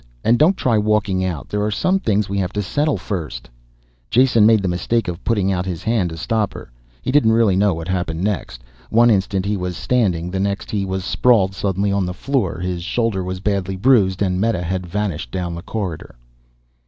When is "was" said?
9.55-9.77, 13.23-13.41